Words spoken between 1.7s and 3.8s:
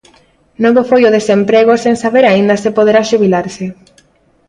sen saber aínda se poderá xubilarse.